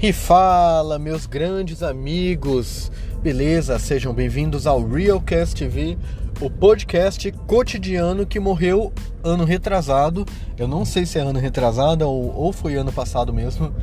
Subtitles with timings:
[0.00, 3.78] E fala, meus grandes amigos, beleza?
[3.78, 5.96] Sejam bem-vindos ao Realcast TV,
[6.38, 8.92] o podcast cotidiano que morreu
[9.24, 10.26] ano retrasado.
[10.58, 13.74] Eu não sei se é ano retrasado ou, ou foi ano passado mesmo,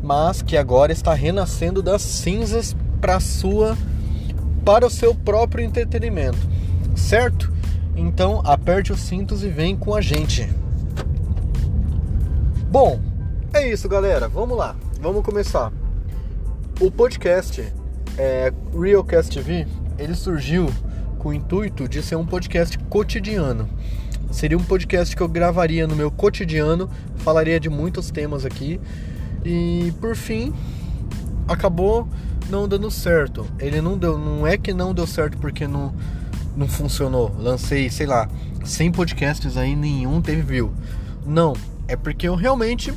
[0.00, 3.76] mas que agora está renascendo das cinzas para sua,
[4.64, 6.38] para o seu próprio entretenimento,
[6.94, 7.52] certo?
[7.96, 10.48] Então aperte os cintos e vem com a gente.
[12.70, 13.00] Bom,
[13.52, 14.28] é isso, galera.
[14.28, 14.76] Vamos lá.
[15.00, 15.72] Vamos começar.
[16.80, 17.72] O podcast
[18.18, 19.64] é, Realcast TV,
[19.96, 20.68] ele surgiu
[21.20, 23.68] com o intuito de ser um podcast cotidiano.
[24.32, 28.80] Seria um podcast que eu gravaria no meu cotidiano, falaria de muitos temas aqui
[29.44, 30.52] e por fim
[31.46, 32.08] acabou
[32.50, 33.46] não dando certo.
[33.60, 35.94] Ele não deu, não é que não deu certo porque não
[36.56, 37.32] não funcionou.
[37.38, 38.28] Lancei, sei lá,
[38.64, 40.72] 100 podcasts aí, nenhum teve view.
[41.24, 41.54] Não,
[41.86, 42.92] é porque eu realmente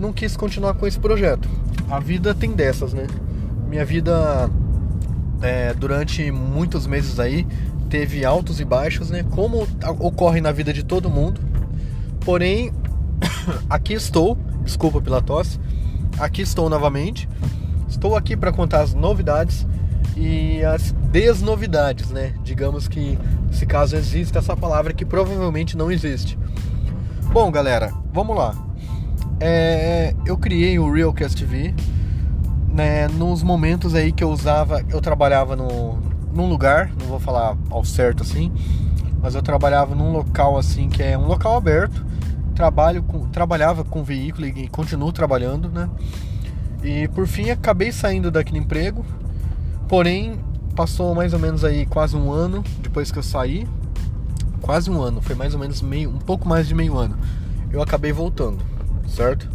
[0.00, 1.48] não quis continuar com esse projeto.
[1.88, 3.06] A vida tem dessas, né?
[3.68, 4.50] Minha vida
[5.42, 7.46] é, durante muitos meses aí
[7.88, 9.24] teve altos e baixos, né?
[9.30, 9.66] Como
[9.98, 11.40] ocorre na vida de todo mundo.
[12.24, 12.72] Porém,
[13.68, 14.38] aqui estou.
[14.64, 15.60] Desculpa pela tosse.
[16.18, 17.28] Aqui estou novamente.
[17.88, 19.66] Estou aqui para contar as novidades
[20.16, 22.34] e as desnovidades, né?
[22.44, 23.18] Digamos que
[23.50, 26.38] se caso exista essa palavra que provavelmente não existe.
[27.32, 28.69] Bom, galera, vamos lá.
[29.42, 31.74] É, eu criei o Realcast TV
[32.68, 35.98] né, nos momentos aí que eu usava, eu trabalhava no,
[36.30, 38.52] num lugar, não vou falar ao certo assim,
[39.22, 42.04] mas eu trabalhava num local assim que é um local aberto,
[42.54, 45.88] trabalho com, trabalhava com veículo e continuo trabalhando, né?
[46.84, 49.06] E por fim acabei saindo daquele emprego,
[49.88, 50.38] porém
[50.76, 53.66] passou mais ou menos aí quase um ano depois que eu saí,
[54.60, 57.16] quase um ano, foi mais ou menos meio, um pouco mais de meio ano,
[57.72, 58.58] eu acabei voltando
[59.10, 59.48] certo?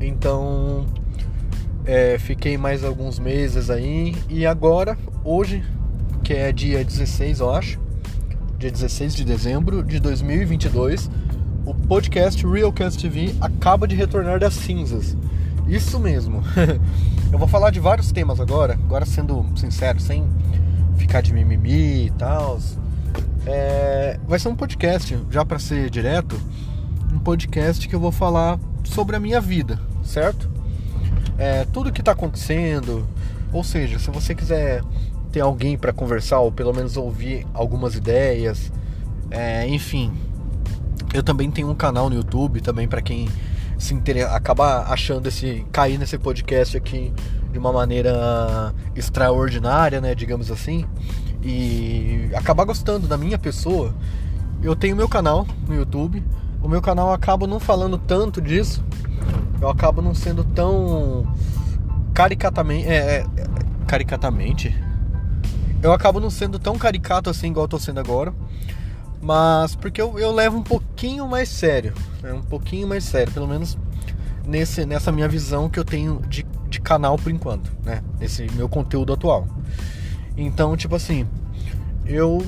[0.00, 0.86] Então
[1.84, 5.62] é, fiquei mais alguns meses aí e agora, hoje,
[6.22, 7.78] que é dia 16, eu acho,
[8.58, 11.10] dia 16 de dezembro de 2022,
[11.66, 15.16] o podcast Realcast TV acaba de retornar das cinzas.
[15.68, 16.42] Isso mesmo.
[17.32, 20.26] eu vou falar de vários temas agora, agora sendo sincero, sem
[20.96, 22.58] ficar de mimimi e tal.
[23.46, 26.40] É, vai ser um podcast, já para ser direto,
[27.12, 30.48] um podcast que eu vou falar sobre a minha vida, certo?
[31.36, 33.06] É, tudo que está acontecendo,
[33.52, 34.82] ou seja, se você quiser
[35.32, 38.70] ter alguém para conversar ou pelo menos ouvir algumas ideias,
[39.30, 40.12] é, enfim,
[41.12, 43.28] eu também tenho um canal no YouTube também para quem
[43.78, 47.12] se interessa, acaba achando esse cair nesse podcast aqui
[47.50, 50.84] de uma maneira extraordinária, né, digamos assim,
[51.42, 53.94] e acabar gostando da minha pessoa.
[54.62, 56.22] Eu tenho meu canal no YouTube
[56.64, 58.82] o meu canal acaba não falando tanto disso.
[59.60, 61.30] Eu acabo não sendo tão
[62.14, 62.88] caricatamente.
[62.88, 63.26] É, é,
[63.86, 64.74] caricatamente.
[65.82, 68.32] Eu acabo não sendo tão caricato assim igual eu tô sendo agora.
[69.20, 71.92] Mas porque eu, eu levo um pouquinho mais sério.
[72.22, 72.32] Né?
[72.32, 73.76] Um pouquinho mais sério, pelo menos
[74.46, 78.02] nesse, nessa minha visão que eu tenho de, de canal por enquanto, né?
[78.18, 79.46] Nesse meu conteúdo atual.
[80.34, 81.26] Então, tipo assim,
[82.06, 82.42] eu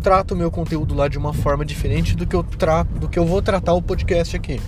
[0.00, 3.18] trato o meu conteúdo lá de uma forma diferente do que eu trato, do que
[3.18, 4.60] eu vou tratar o podcast aqui.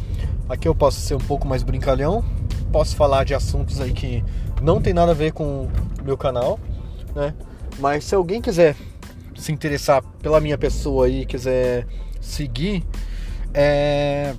[0.48, 2.22] Aqui eu posso ser um pouco mais brincalhão,
[2.70, 4.22] posso falar de assuntos aí que
[4.60, 5.70] não tem nada a ver com o
[6.04, 6.60] meu canal,
[7.15, 7.34] né?
[7.78, 8.76] Mas se alguém quiser
[9.34, 11.87] se interessar pela minha pessoa e quiser
[12.20, 12.84] seguir,
[13.54, 14.34] é...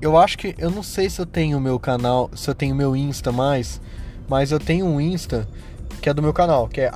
[0.00, 2.94] eu acho que eu não sei se eu tenho meu canal, se eu tenho meu
[2.94, 3.80] Insta mais,
[4.28, 5.48] mas eu tenho um Insta
[6.00, 6.90] que é do meu canal, que é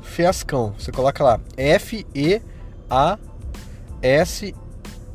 [0.00, 0.72] @fiascão.
[0.78, 2.40] Você coloca lá F E
[2.90, 3.18] a
[4.02, 4.54] S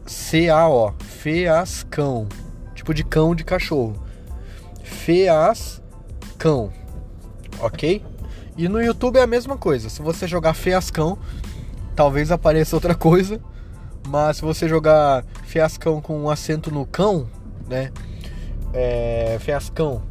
[0.06, 2.28] C A O, Feascão,
[2.75, 3.95] tipo de cão de cachorro.
[4.84, 6.72] Feascão.
[7.59, 8.03] OK?
[8.57, 9.89] E no YouTube é a mesma coisa.
[9.89, 11.17] Se você jogar Feascão,
[11.95, 13.39] talvez apareça outra coisa,
[14.08, 17.28] mas se você jogar Fiascão com um acento no cão,
[17.67, 17.91] né?
[18.73, 20.02] É, fiascão.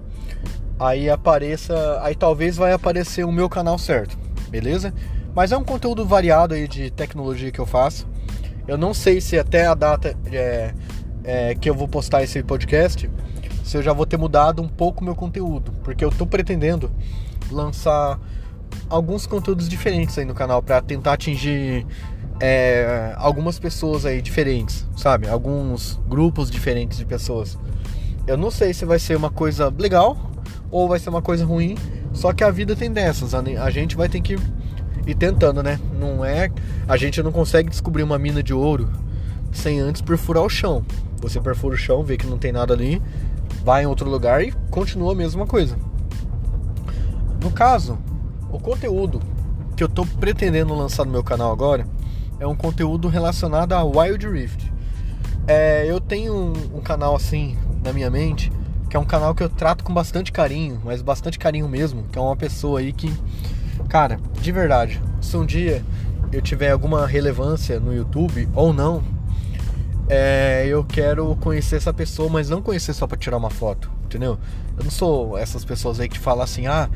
[0.78, 4.18] Aí apareça, aí talvez vai aparecer o meu canal certo,
[4.48, 4.94] beleza?
[5.34, 8.06] Mas é um conteúdo variado aí de tecnologia que eu faço.
[8.66, 10.74] Eu não sei se até a data é,
[11.24, 13.10] é, que eu vou postar esse podcast,
[13.64, 16.90] se eu já vou ter mudado um pouco meu conteúdo, porque eu tô pretendendo
[17.50, 18.20] lançar
[18.88, 21.86] alguns conteúdos diferentes aí no canal para tentar atingir
[22.40, 25.28] é, algumas pessoas aí diferentes, sabe?
[25.28, 27.58] Alguns grupos diferentes de pessoas.
[28.26, 30.30] Eu não sei se vai ser uma coisa legal
[30.70, 31.76] ou vai ser uma coisa ruim,
[32.12, 33.34] só que a vida tem dessas.
[33.34, 34.36] A gente vai ter que
[35.06, 35.78] e tentando, né?
[35.98, 36.50] Não é.
[36.88, 38.88] A gente não consegue descobrir uma mina de ouro
[39.52, 40.84] sem antes perfurar o chão.
[41.20, 43.00] Você perfura o chão, vê que não tem nada ali,
[43.64, 45.76] vai em outro lugar e continua a mesma coisa.
[47.40, 47.98] no caso,
[48.50, 49.20] o conteúdo
[49.76, 51.86] que eu tô pretendendo lançar no meu canal agora
[52.38, 54.72] é um conteúdo relacionado a Wild Rift.
[55.46, 58.50] É, eu tenho um, um canal assim na minha mente
[58.92, 62.18] que é um canal que eu trato com bastante carinho, mas bastante carinho mesmo, que
[62.18, 63.10] é uma pessoa aí que,
[63.88, 65.82] cara, de verdade, se um dia
[66.32, 69.02] eu tiver alguma relevância no YouTube ou não,
[70.08, 74.38] é, eu quero conhecer essa pessoa, mas não conhecer só para tirar uma foto, entendeu?
[74.76, 76.88] Eu não sou essas pessoas aí que falam assim, ah,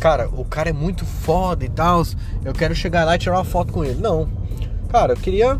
[0.00, 2.02] cara, o cara é muito foda e tal,
[2.44, 4.00] eu quero chegar lá e tirar uma foto com ele.
[4.00, 4.28] Não,
[4.88, 5.58] cara, eu queria.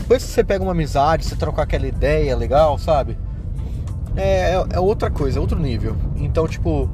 [0.00, 3.16] Depois que você pega uma amizade, você trocar aquela ideia legal, sabe?
[4.16, 5.96] é, é, é outra coisa, é outro nível.
[6.16, 6.88] Então, tipo,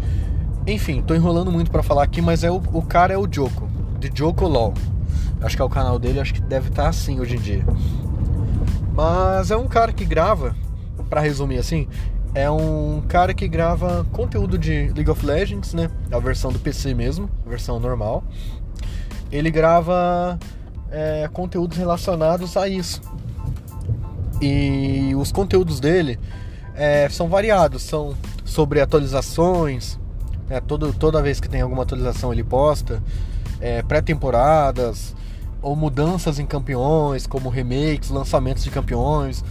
[0.71, 3.69] enfim, tô enrolando muito para falar aqui, mas é o, o cara é o Joko,
[3.99, 4.75] de Joko LOL.
[5.43, 7.65] Acho que é o canal dele, acho que deve estar tá assim hoje em dia.
[8.93, 10.55] Mas é um cara que grava,
[11.09, 11.89] para resumir assim,
[12.35, 15.91] é um cara que grava conteúdo de League of Legends, né?
[16.11, 18.23] A versão do PC mesmo, versão normal.
[19.33, 20.39] Ele grava
[20.91, 23.01] é, conteúdos relacionados a isso.
[24.41, 26.19] E os conteúdos dele
[26.75, 28.15] é, são variados, são
[28.45, 29.99] sobre atualizações,
[30.51, 33.01] né, todo, toda vez que tem alguma atualização ele posta,
[33.61, 35.15] é, pré-temporadas
[35.63, 39.45] ou mudanças em campeões, como remakes, lançamentos de campeões,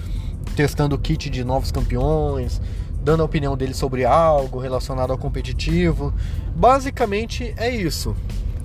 [0.56, 2.62] testando o kit de novos campeões,
[3.02, 6.14] dando a opinião dele sobre algo relacionado ao competitivo.
[6.54, 8.16] Basicamente é isso,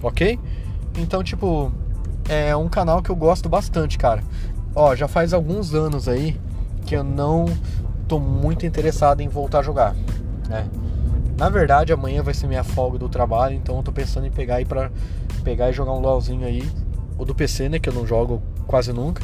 [0.03, 0.39] ok?
[0.99, 1.71] Então, tipo,
[2.29, 4.25] é um canal que eu gosto bastante, cara.
[4.75, 6.41] Ó, já faz alguns anos aí
[6.85, 7.45] que eu não
[8.09, 9.95] tô muito interessado em voltar a jogar,
[10.49, 10.67] né?
[11.37, 14.57] Na verdade, amanhã vai ser minha folga do trabalho, então eu tô pensando em pegar
[14.57, 14.91] aí para
[15.43, 16.63] pegar e jogar um LoLzinho aí,
[17.19, 19.23] o do PC, né, que eu não jogo quase nunca.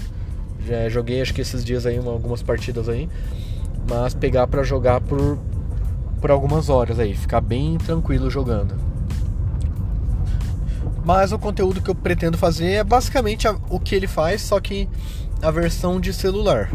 [0.66, 3.08] Já joguei acho que esses dias aí uma, algumas partidas aí,
[3.88, 5.38] mas pegar para jogar por
[6.20, 8.74] por algumas horas aí, ficar bem tranquilo jogando.
[11.02, 14.86] Mas o conteúdo que eu pretendo fazer é basicamente o que ele faz, só que
[15.40, 16.70] a versão de celular,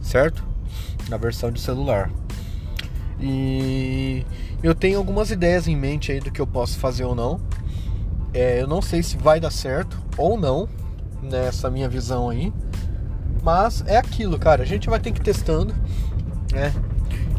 [0.00, 0.42] certo?
[1.08, 2.10] na versão de celular.
[3.20, 4.24] E
[4.62, 7.40] eu tenho algumas ideias em mente aí do que eu posso fazer ou não.
[8.32, 10.68] É, eu não sei se vai dar certo ou não
[11.22, 12.52] nessa minha visão aí.
[13.42, 14.62] Mas é aquilo, cara.
[14.62, 15.74] A gente vai ter que ir testando,
[16.52, 16.72] né?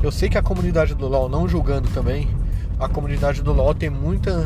[0.02, 2.30] Eu sei que a comunidade do LoL, não julgando também,
[2.80, 4.46] a comunidade do LoL tem muita.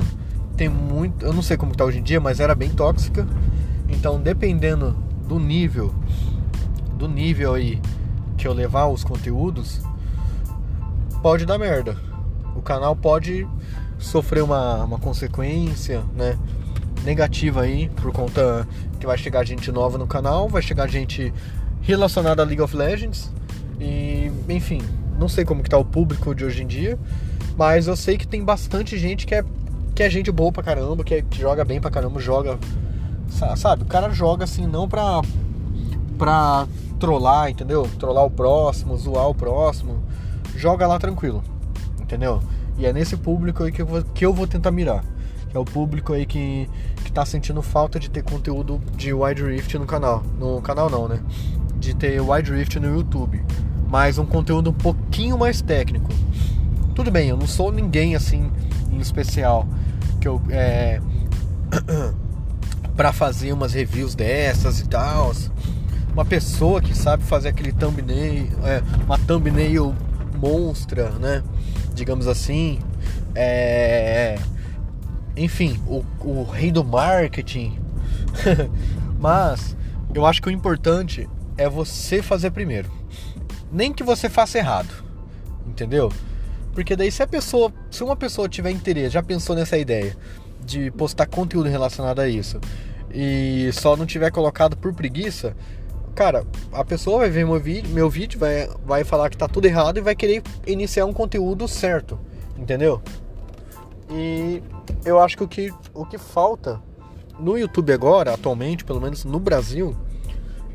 [0.56, 1.25] Tem muito.
[1.25, 3.27] Eu não sei como tá hoje em dia, mas era bem tóxica.
[3.89, 4.95] Então, dependendo
[5.27, 5.94] do nível.
[6.97, 7.81] Do nível aí
[8.38, 9.81] que eu levar os conteúdos,
[11.21, 12.10] pode dar merda.
[12.56, 13.48] O canal pode
[13.98, 16.38] sofrer uma, uma consequência, né?
[17.03, 18.68] Negativa aí, por conta
[19.00, 21.33] que vai chegar gente nova no canal, vai chegar gente
[21.81, 23.31] relacionada a League of Legends.
[23.80, 24.81] E, enfim,
[25.18, 26.98] não sei como que tá o público de hoje em dia,
[27.57, 29.44] mas eu sei que tem bastante gente que é,
[29.95, 32.59] que é gente boa pra caramba, que, é, que joga bem pra caramba, joga.
[33.56, 35.21] Sabe, o cara joga assim, não pra.
[36.18, 36.68] pra
[37.00, 37.89] trollar, entendeu?
[37.97, 40.04] Trollar o próximo, zoar o próximo.
[40.56, 41.44] Joga lá tranquilo,
[42.11, 42.41] entendeu?
[42.77, 45.03] E é nesse público aí que eu vou, que eu vou tentar mirar.
[45.49, 46.69] Que é o público aí que,
[47.03, 50.23] que tá sentindo falta de ter conteúdo de Wide Rift no canal.
[50.39, 51.19] No canal não, né?
[51.77, 53.41] De ter Wide Rift no YouTube.
[53.87, 56.09] Mas um conteúdo um pouquinho mais técnico.
[56.95, 58.51] Tudo bem, eu não sou ninguém assim
[58.91, 59.68] em especial
[60.19, 61.01] que eu é
[62.95, 65.33] para fazer umas reviews dessas e tal
[66.13, 69.95] uma pessoa que sabe fazer aquele thumbnail, é, uma thumbnail
[70.37, 71.44] monstra, né?
[71.94, 72.80] Digamos assim.
[73.36, 74.38] É,
[75.36, 77.80] enfim, o, o rei do marketing.
[79.19, 79.76] Mas
[80.14, 82.92] eu acho que o importante é você fazer primeiro.
[83.71, 85.04] Nem que você faça errado.
[85.68, 86.12] Entendeu?
[86.74, 90.16] Porque daí se a pessoa, se uma pessoa tiver interesse, já pensou nessa ideia
[90.66, 92.60] de postar conteúdo relacionado a isso
[93.14, 95.56] e só não tiver colocado por preguiça,
[96.15, 99.65] cara, a pessoa vai ver meu vídeo, meu vídeo vai, vai falar que tá tudo
[99.65, 102.19] errado e vai querer iniciar um conteúdo certo,
[102.57, 103.01] entendeu?
[104.09, 104.61] E
[105.06, 106.81] eu acho que o que, o que falta
[107.39, 109.95] no YouTube agora, atualmente, pelo menos no Brasil,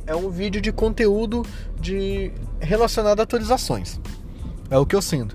[0.06, 1.44] é um vídeo de conteúdo
[1.78, 4.00] de relacionado a atualizações.
[4.70, 5.34] É o que eu sinto.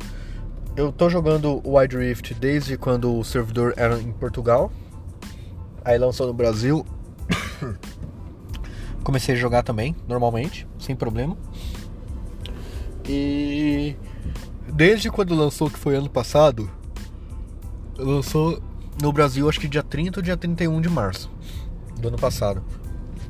[0.75, 4.71] Eu tô jogando o Wide Rift desde quando o servidor era em Portugal.
[5.83, 6.85] Aí lançou no Brasil.
[9.03, 11.37] comecei a jogar também, normalmente, sem problema.
[13.07, 13.95] E
[14.71, 16.69] desde quando lançou, que foi ano passado,
[17.97, 18.61] lançou
[19.01, 21.29] no Brasil acho que dia 30 ou dia 31 de março
[21.99, 22.63] do ano passado.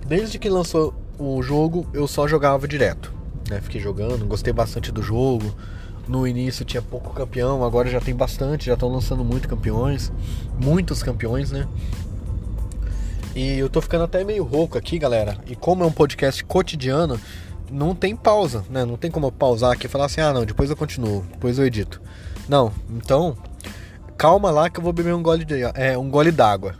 [0.06, 3.14] Desde que lançou o jogo, eu só jogava direto.
[3.50, 3.62] Né?
[3.62, 5.54] Fiquei jogando, gostei bastante do jogo.
[6.08, 10.12] no início tinha pouco campeão, agora já tem bastante, já estão lançando muito campeões,
[10.60, 11.68] muitos campeões, né?
[13.36, 15.38] E eu tô ficando até meio rouco aqui, galera.
[15.48, 17.20] E como é um podcast cotidiano,
[17.72, 18.84] não tem pausa, né?
[18.84, 21.58] Não tem como eu pausar aqui e falar assim: "Ah, não, depois eu continuo, depois
[21.58, 22.02] eu edito".
[22.50, 22.74] Não.
[22.90, 23.38] Então,
[24.18, 26.76] calma lá que eu vou beber um gole de é, um gole d'água.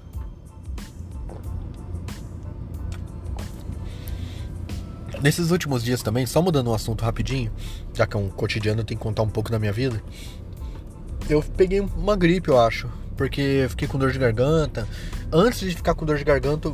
[5.22, 7.52] Nesses últimos dias também, só mudando um assunto rapidinho,
[7.94, 10.02] já que é um cotidiano, eu tenho que contar um pouco da minha vida.
[11.30, 12.90] Eu peguei uma gripe, eu acho,
[13.22, 14.88] porque fiquei com dor de garganta.
[15.32, 16.74] Antes de ficar com dor de garganta,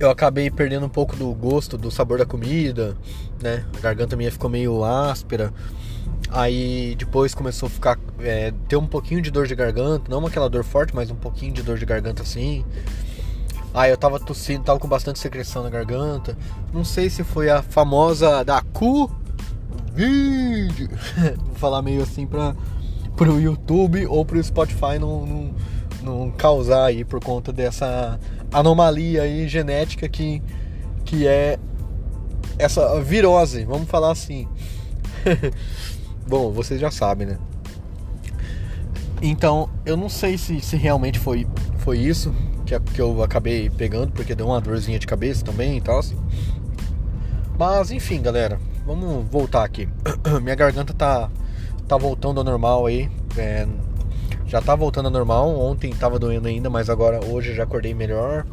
[0.00, 2.96] eu acabei perdendo um pouco do gosto, do sabor da comida,
[3.40, 3.64] né?
[3.78, 5.54] A garganta minha ficou meio áspera.
[6.30, 7.96] Aí depois começou a ficar.
[8.18, 11.52] É, ter um pouquinho de dor de garganta, não aquela dor forte, mas um pouquinho
[11.52, 12.64] de dor de garganta assim.
[13.72, 16.36] Aí eu tava tossindo, tava com bastante secreção na garganta.
[16.72, 18.60] Não sei se foi a famosa da
[19.94, 20.88] vídeo.
[21.46, 22.56] Vou falar meio assim pra,
[23.20, 25.54] pro YouTube ou pro Spotify não, não,
[26.02, 28.18] não causar aí por conta dessa
[28.50, 30.42] anomalia aí genética que,
[31.04, 31.58] que é
[32.58, 34.48] essa virose, vamos falar assim.
[36.26, 37.38] Bom, vocês já sabem, né?
[39.20, 41.46] Então, eu não sei se, se realmente foi,
[41.76, 42.34] foi isso
[42.64, 46.00] que, que eu acabei pegando, porque deu uma dorzinha de cabeça também e tal.
[47.58, 49.86] Mas, enfim, galera, vamos voltar aqui.
[50.40, 51.30] Minha garganta tá,
[51.90, 53.10] tá voltando ao normal aí.
[53.36, 53.66] É,
[54.46, 55.58] já tá voltando ao normal.
[55.58, 58.46] Ontem tava doendo ainda, mas agora hoje já acordei melhor.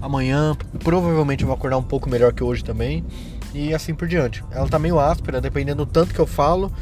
[0.00, 3.04] Amanhã provavelmente eu vou acordar um pouco melhor que hoje também.
[3.52, 4.42] E assim por diante.
[4.50, 6.72] Ela tá meio áspera, dependendo do tanto que eu falo,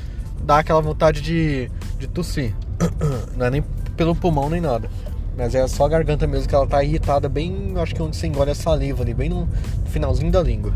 [0.45, 2.55] dá aquela vontade de, de tossir.
[3.37, 3.65] Não é nem
[3.97, 4.89] pelo pulmão nem nada.
[5.37, 8.29] Mas é só a garganta mesmo que ela tá irritada bem, acho que onde você
[8.29, 9.49] engole a saliva ali, bem no
[9.87, 10.73] finalzinho da língua.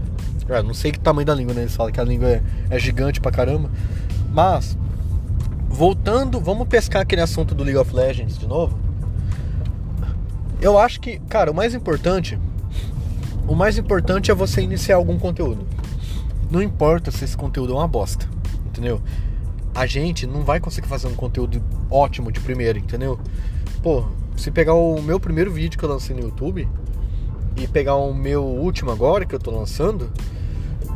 [0.48, 1.62] É, não sei que tamanho da língua, né?
[1.62, 3.70] Eles falam que a língua é, é gigante pra caramba.
[4.32, 4.76] Mas,
[5.70, 8.76] voltando, vamos pescar aquele assunto do League of Legends de novo.
[10.60, 12.38] Eu acho que, cara, o mais importante,
[13.48, 15.66] o mais importante é você iniciar algum conteúdo.
[16.50, 18.28] Não importa se esse conteúdo é uma bosta,
[18.66, 19.00] entendeu?
[19.74, 23.18] A gente não vai conseguir fazer um conteúdo ótimo de primeira, entendeu?
[23.82, 24.04] Pô,
[24.36, 26.68] se pegar o meu primeiro vídeo que eu lancei no YouTube
[27.56, 30.10] e pegar o meu último agora que eu tô lançando,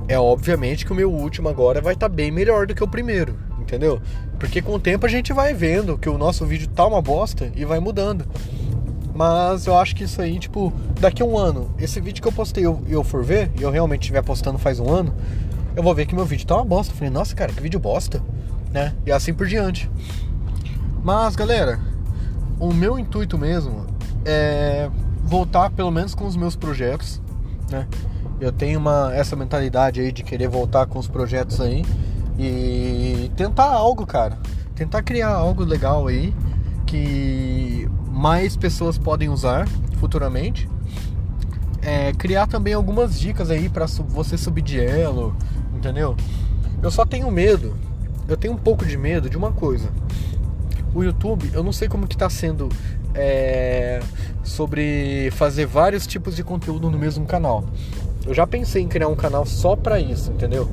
[0.08, 2.88] é obviamente que o meu último agora vai estar tá bem melhor do que o
[2.88, 4.00] primeiro, entendeu?
[4.38, 7.50] Porque com o tempo a gente vai vendo que o nosso vídeo tá uma bosta
[7.56, 8.24] e vai mudando.
[9.14, 12.32] Mas eu acho que isso aí, tipo, daqui a um ano, esse vídeo que eu
[12.32, 15.14] postei eu, eu for ver, e eu realmente estiver postando faz um ano,
[15.76, 16.92] eu vou ver que meu vídeo tá uma bosta.
[16.92, 18.22] Eu falei, nossa, cara, que vídeo bosta,
[18.72, 18.92] né?
[19.06, 19.90] E assim por diante.
[21.02, 21.80] Mas, galera,
[22.58, 23.86] o meu intuito mesmo
[24.24, 24.90] é
[25.22, 27.20] voltar pelo menos com os meus projetos,
[27.70, 27.86] né?
[28.40, 31.84] Eu tenho uma essa mentalidade aí de querer voltar com os projetos aí
[32.38, 34.38] e tentar algo, cara.
[34.74, 36.34] Tentar criar algo legal aí
[36.86, 40.68] que mais pessoas podem usar futuramente.
[41.82, 45.36] É, criar também algumas dicas aí para você subir de elo,
[45.74, 46.16] entendeu?
[46.82, 47.74] Eu só tenho medo,
[48.26, 49.90] eu tenho um pouco de medo de uma coisa
[50.94, 52.68] o YouTube, eu não sei como que tá sendo
[53.14, 54.00] é,
[54.44, 57.64] sobre fazer vários tipos de conteúdo no mesmo canal.
[58.24, 60.70] Eu já pensei em criar um canal só pra isso, entendeu?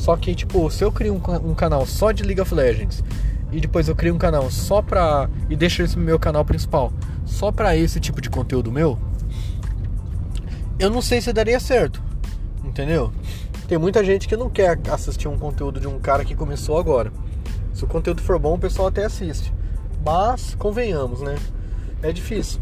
[0.00, 3.04] Só que, tipo, se eu crio um, um canal só de League of Legends
[3.52, 5.28] e depois eu crio um canal só pra.
[5.50, 6.90] e deixo esse meu canal principal
[7.26, 8.98] só pra esse tipo de conteúdo meu,
[10.78, 12.02] eu não sei se daria certo,
[12.64, 13.12] entendeu?
[13.68, 17.12] Tem muita gente que não quer assistir um conteúdo de um cara que começou agora.
[17.74, 19.52] Se o conteúdo for bom, o pessoal até assiste.
[20.02, 21.36] Mas, convenhamos, né?
[22.02, 22.58] É difícil.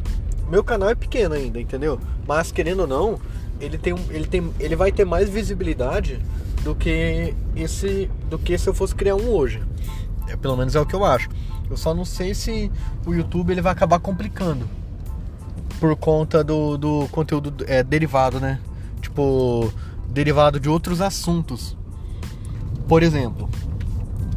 [0.51, 2.01] Meu canal é pequeno ainda, entendeu?
[2.27, 3.21] Mas querendo ou não,
[3.61, 6.21] ele tem, ele tem, ele vai ter mais visibilidade
[6.63, 9.63] do que esse, do que se eu fosse criar um hoje.
[10.29, 11.29] É, pelo menos é o que eu acho.
[11.71, 12.71] Eu só não sei se
[13.07, 14.69] o YouTube ele vai acabar complicando
[15.79, 18.59] por conta do, do conteúdo é, derivado, né?
[19.01, 19.73] Tipo,
[20.09, 21.77] derivado de outros assuntos.
[22.87, 23.49] Por exemplo,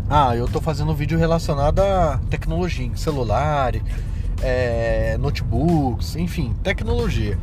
[0.09, 3.73] ah, eu tô fazendo um vídeo relacionado a tecnologia, celular,
[4.41, 7.39] é, notebooks, enfim, tecnologia.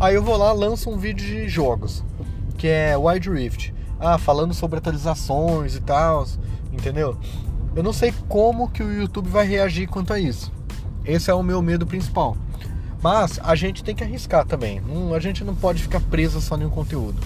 [0.00, 2.04] Aí eu vou lá, lanço um vídeo de jogos,
[2.56, 3.74] que é Wide Rift.
[4.00, 6.26] Ah, falando sobre atualizações e tal,
[6.72, 7.16] entendeu?
[7.74, 10.52] Eu não sei como que o YouTube vai reagir quanto a isso.
[11.04, 12.36] Esse é o meu medo principal.
[13.02, 14.80] Mas a gente tem que arriscar também.
[15.14, 17.18] a gente não pode ficar preso só em um conteúdo.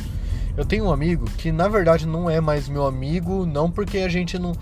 [0.56, 4.08] Eu tenho um amigo que na verdade não é mais meu amigo, não porque a
[4.08, 4.52] gente não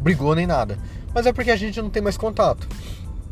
[0.00, 0.78] brigou nem nada,
[1.14, 2.66] mas é porque a gente não tem mais contato.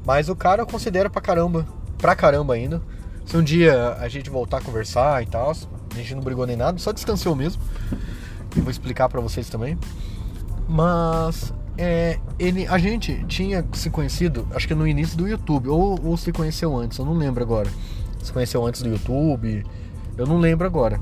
[0.04, 2.82] Mas o cara eu considero pra caramba, pra caramba ainda.
[3.24, 5.52] Se um dia a gente voltar a conversar e tal,
[5.90, 7.62] a gente não brigou nem nada, só distanciou mesmo.
[8.56, 9.78] E vou explicar para vocês também.
[10.68, 15.99] Mas é, ele, a gente tinha se conhecido, acho que no início do YouTube, ou,
[16.04, 17.68] ou se conheceu antes, eu não lembro agora.
[18.23, 19.64] Se conheceu antes do YouTube,
[20.16, 21.00] eu não lembro agora.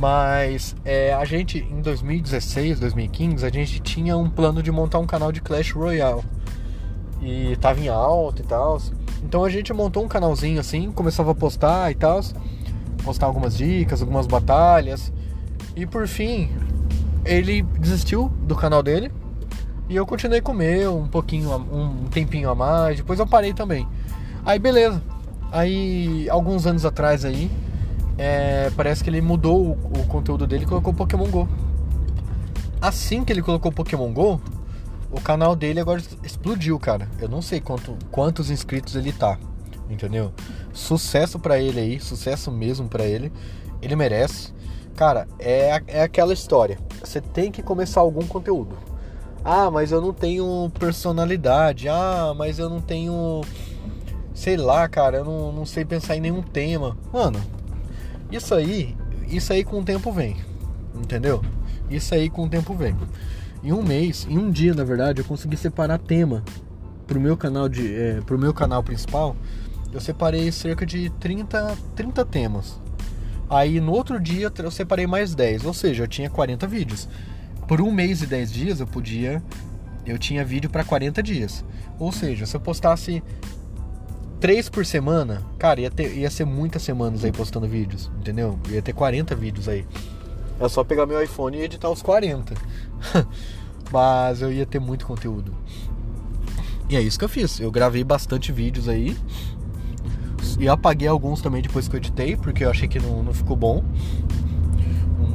[0.00, 5.06] Mas é, a gente, em 2016, 2015, a gente tinha um plano de montar um
[5.06, 6.22] canal de Clash Royale.
[7.20, 8.80] E tava em alta e tal.
[9.22, 12.20] Então a gente montou um canalzinho assim, começava a postar e tal.
[13.04, 15.12] Postar algumas dicas, algumas batalhas.
[15.76, 16.50] E por fim,
[17.24, 19.12] ele desistiu do canal dele.
[19.88, 22.98] E eu continuei com o meu, um pouquinho, um tempinho a mais.
[22.98, 23.86] Depois eu parei também.
[24.44, 25.02] Aí beleza.
[25.52, 27.50] Aí, alguns anos atrás aí,
[28.16, 31.48] é, parece que ele mudou o, o conteúdo dele e colocou Pokémon GO.
[32.80, 34.40] Assim que ele colocou Pokémon GO,
[35.10, 37.08] o canal dele agora explodiu, cara.
[37.18, 39.38] Eu não sei quanto, quantos inscritos ele tá,
[39.88, 40.32] entendeu?
[40.72, 43.32] Sucesso para ele aí, sucesso mesmo para ele.
[43.82, 44.52] Ele merece.
[44.96, 46.78] Cara, é, é aquela história.
[47.02, 48.76] Você tem que começar algum conteúdo.
[49.44, 51.88] Ah, mas eu não tenho personalidade.
[51.88, 53.40] Ah, mas eu não tenho.
[54.34, 56.96] Sei lá, cara, eu não, não sei pensar em nenhum tema.
[57.12, 57.40] Mano,
[58.30, 58.96] isso aí,
[59.28, 60.36] isso aí com o tempo vem,
[60.94, 61.42] entendeu?
[61.90, 62.96] Isso aí com o tempo vem.
[63.62, 66.42] Em um mês, em um dia, na verdade, eu consegui separar tema
[67.06, 69.36] pro meu canal de, é, pro meu canal principal.
[69.92, 72.80] Eu separei cerca de 30, 30 temas.
[73.50, 77.08] Aí no outro dia eu separei mais 10, ou seja, eu tinha 40 vídeos.
[77.66, 79.42] Por um mês e 10 dias eu podia.
[80.06, 81.64] Eu tinha vídeo para 40 dias.
[81.98, 83.22] Ou seja, se eu postasse
[84.38, 88.58] três por semana, cara, ia, ter, ia ser muitas semanas aí postando vídeos, entendeu?
[88.68, 89.84] Ia ter 40 vídeos aí.
[90.60, 92.54] É só pegar meu iPhone e editar os 40.
[93.90, 95.56] Mas eu ia ter muito conteúdo.
[96.88, 97.58] E é isso que eu fiz.
[97.58, 99.16] Eu gravei bastante vídeos aí.
[100.60, 103.56] E apaguei alguns também depois que eu editei, porque eu achei que não, não ficou
[103.56, 103.82] bom.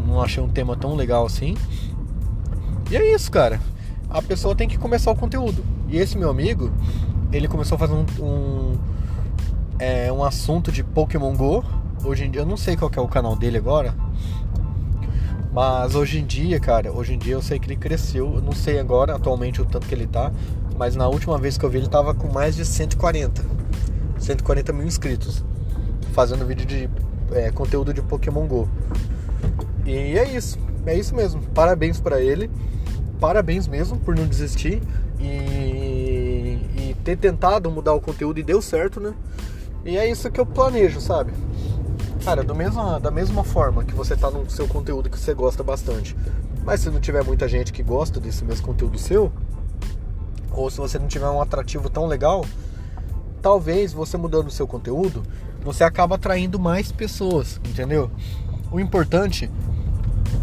[0.07, 1.57] Não achei um tema tão legal assim.
[2.91, 3.59] E é isso, cara.
[4.07, 5.65] A pessoa tem que começar o conteúdo.
[5.89, 6.71] E esse meu amigo,
[7.33, 8.77] ele começou a fazer um, um
[9.79, 11.65] é um assunto de Pokémon Go.
[12.03, 13.95] Hoje em dia, eu não sei qual é o canal dele agora.
[15.51, 18.35] Mas hoje em dia, cara, hoje em dia eu sei que ele cresceu.
[18.35, 20.31] Eu não sei agora, atualmente, o tanto que ele tá.
[20.77, 23.64] Mas na última vez que eu vi, ele tava com mais de 140.
[24.25, 25.43] 140 mil inscritos.
[26.13, 26.89] Fazendo vídeo de
[27.31, 28.67] é, conteúdo de Pokémon Go.
[29.85, 30.57] E é isso.
[30.85, 31.41] É isso mesmo.
[31.53, 32.49] Parabéns para ele.
[33.19, 34.81] Parabéns mesmo por não desistir.
[35.19, 39.13] E, e ter tentado mudar o conteúdo e deu certo, né?
[39.85, 41.31] E é isso que eu planejo, sabe?
[42.23, 45.61] Cara, do mesmo, da mesma forma que você tá no seu conteúdo que você gosta
[45.63, 46.17] bastante,
[46.63, 49.31] mas se não tiver muita gente que gosta desse mesmo conteúdo seu,
[50.51, 52.43] ou se você não tiver um atrativo tão legal,
[53.45, 55.21] talvez você mudando o seu conteúdo,
[55.63, 58.09] você acaba atraindo mais pessoas, entendeu?
[58.71, 59.51] O importante.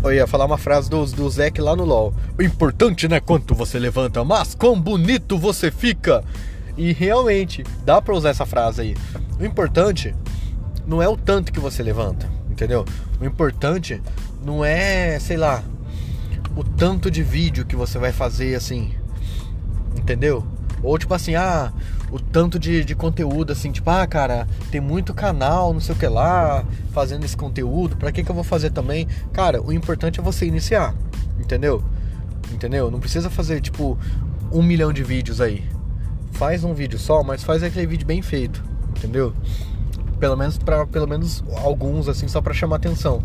[0.05, 2.15] Eu ia falar uma frase do, do Zeke lá no LOL.
[2.39, 6.23] O importante não é quanto você levanta, mas quão bonito você fica.
[6.77, 8.97] E realmente, dá pra usar essa frase aí.
[9.37, 10.15] O importante
[10.87, 12.85] não é o tanto que você levanta, entendeu?
[13.21, 14.01] O importante
[14.45, 15.65] não é, sei lá,
[16.55, 18.95] o tanto de vídeo que você vai fazer assim,
[19.97, 20.47] entendeu?
[20.85, 21.73] Ou tipo assim, ah,
[22.13, 25.99] o tanto de, de conteúdo, assim, tipo, ah, cara, tem muito canal, não sei o
[25.99, 29.09] que lá, fazendo esse conteúdo, pra que, que eu vou fazer também?
[29.33, 30.95] Cara, o importante é você iniciar,
[31.41, 31.83] entendeu?
[32.53, 32.91] Entendeu?
[32.91, 33.99] Não precisa fazer, tipo,
[34.53, 35.65] um milhão de vídeos aí.
[36.33, 38.73] Faz um vídeo só, mas faz aquele vídeo bem feito
[39.03, 39.33] entendeu?
[40.19, 43.23] Pelo menos para pelo menos alguns assim só para chamar atenção.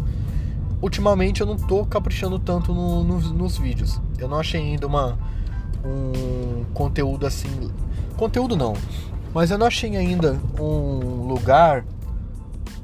[0.82, 4.02] Ultimamente eu não tô caprichando tanto no, no, nos vídeos.
[4.18, 5.18] Eu não achei ainda uma
[5.84, 7.72] um conteúdo assim,
[8.16, 8.74] conteúdo não,
[9.34, 11.86] mas eu não achei ainda um lugar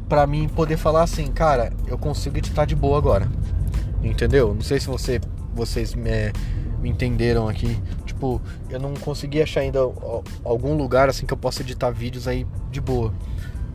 [0.08, 3.28] para mim poder falar assim, cara, eu consigo editar de boa agora.
[4.04, 4.54] Entendeu?
[4.54, 5.20] Não sei se você
[5.56, 6.32] vocês me,
[6.80, 7.80] me entenderam aqui.
[8.06, 9.80] Tipo, eu não consegui achar ainda
[10.44, 13.14] algum lugar assim que eu possa editar vídeos aí de boa.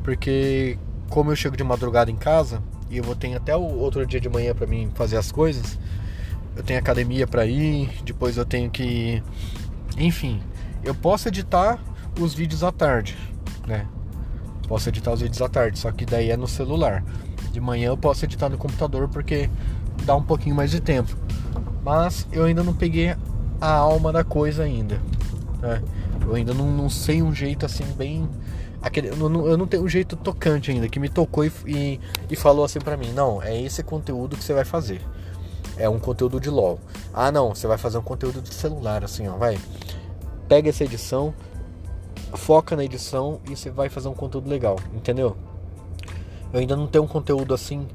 [0.02, 0.78] Porque
[1.09, 4.20] como eu chego de madrugada em casa e eu vou ter até o outro dia
[4.20, 5.78] de manhã para mim fazer as coisas,
[6.58, 9.22] eu tenho academia para ir, depois eu tenho que
[9.96, 10.42] enfim,
[10.84, 11.78] eu posso editar
[12.20, 13.16] os vídeos à tarde,
[13.66, 13.86] né?
[14.68, 17.02] Posso editar os vídeos à tarde, só que daí é no celular.
[17.50, 19.48] De manhã eu posso editar no computador porque
[20.04, 21.16] dá um pouquinho mais de tempo
[21.88, 23.16] mas eu ainda não peguei
[23.58, 25.00] a alma da coisa ainda.
[25.62, 25.82] Né?
[26.20, 28.28] Eu ainda não, não, sei um jeito assim bem.
[28.82, 32.00] Aquele, eu, não, eu não tenho um jeito tocante ainda, que me tocou e, e,
[32.30, 35.00] e falou assim para mim: não, é esse conteúdo que você vai fazer.
[35.78, 36.78] É um conteúdo de LOL.
[37.14, 39.58] Ah, não, você vai fazer um conteúdo de celular, assim, ó, vai.
[40.48, 41.32] Pega essa edição,
[42.34, 45.36] foca na edição e você vai fazer um conteúdo legal, entendeu?
[46.52, 47.86] Eu ainda não tenho um conteúdo assim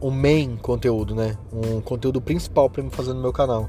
[0.00, 1.38] o main conteúdo, né?
[1.52, 3.68] Um conteúdo principal para me fazer no meu canal.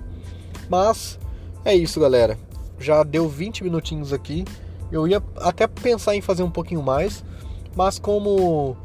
[0.68, 1.20] Mas
[1.64, 2.38] é isso, galera.
[2.80, 4.44] Já deu 20 minutinhos aqui.
[4.92, 7.24] Eu ia até pensar em fazer um pouquinho mais,
[7.76, 8.76] mas como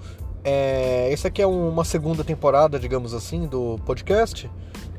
[0.44, 4.50] é, esse aqui é uma segunda temporada, digamos assim, do podcast,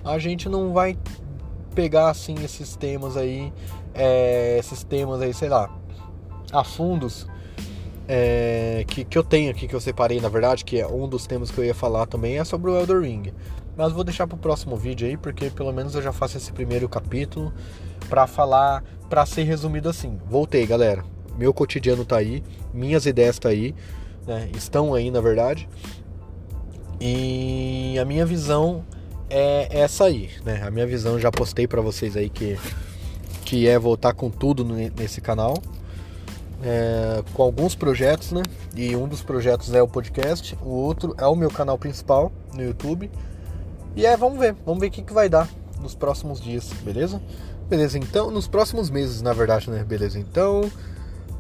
[0.09, 0.97] a gente não vai
[1.75, 3.53] pegar assim esses temas aí,
[3.93, 5.69] é, esses temas aí, sei lá,
[6.51, 7.27] a fundos
[8.07, 11.27] é, que, que eu tenho aqui, que eu separei na verdade, que é um dos
[11.27, 13.31] temas que eu ia falar também, é sobre o Elder Ring.
[13.77, 16.89] Mas vou deixar pro próximo vídeo aí, porque pelo menos eu já faço esse primeiro
[16.89, 17.53] capítulo
[18.09, 20.19] para falar, para ser resumido assim.
[20.25, 21.05] Voltei, galera.
[21.37, 22.43] Meu cotidiano tá aí,
[22.73, 23.73] minhas ideias tá aí,
[24.27, 24.49] né?
[24.53, 25.69] Estão aí, na verdade.
[26.99, 28.83] E a minha visão
[29.29, 30.61] é essa aí, né?
[30.63, 32.57] A minha visão já postei para vocês aí que
[33.45, 35.55] que é voltar com tudo nesse canal.
[36.61, 38.43] É, com alguns projetos, né?
[38.75, 42.61] E um dos projetos é o podcast, o outro é o meu canal principal no
[42.61, 43.09] YouTube.
[43.95, 45.49] E é, vamos ver, vamos ver o que, que vai dar
[45.81, 47.21] nos próximos dias, beleza?
[47.67, 49.83] Beleza, então, nos próximos meses, na verdade, né?
[49.83, 50.69] Beleza, então,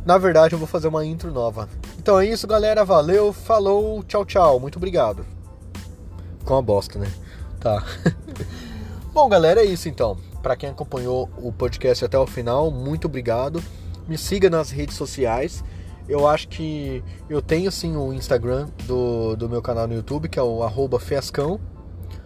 [0.05, 1.69] na verdade, eu vou fazer uma intro nova.
[1.97, 2.85] Então é isso, galera.
[2.85, 4.59] Valeu, falou, tchau, tchau.
[4.59, 5.25] Muito obrigado.
[6.45, 7.07] Com a bosta, né?
[7.59, 7.83] Tá.
[9.13, 10.17] Bom, galera, é isso então.
[10.41, 13.61] Para quem acompanhou o podcast até o final, muito obrigado.
[14.07, 15.63] Me siga nas redes sociais.
[16.07, 20.39] Eu acho que eu tenho sim o Instagram do, do meu canal no YouTube, que
[20.39, 20.63] é o
[20.99, 21.59] Fiascão.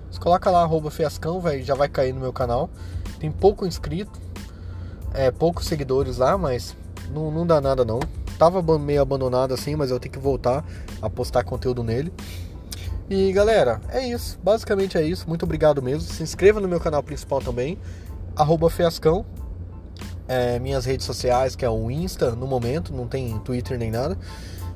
[0.09, 2.69] Você coloca lá Fiascão, vai, já vai cair no meu canal.
[3.19, 4.21] Tem pouco inscrito,
[5.13, 6.75] é, poucos seguidores lá, mas
[7.11, 7.99] não, não dá nada não.
[8.37, 10.63] Tava meio abandonado assim, mas eu tenho que voltar
[11.01, 12.13] a postar conteúdo nele.
[13.09, 14.39] E galera, é isso.
[14.41, 15.27] Basicamente é isso.
[15.27, 16.01] Muito obrigado mesmo.
[16.01, 17.77] Se inscreva no meu canal principal também,
[18.69, 19.25] Fiascão.
[20.27, 24.17] É, minhas redes sociais, que é o Insta no momento, não tem Twitter nem nada.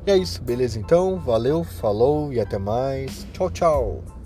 [0.06, 1.18] E é isso, beleza então?
[1.18, 3.26] Valeu, falou e até mais.
[3.34, 4.17] Tchau, tchau.